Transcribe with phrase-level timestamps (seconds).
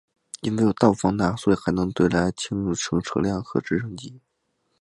[0.41, 4.19] 因为有大幅放大所以还能用来对付轻车辆甚至直升机。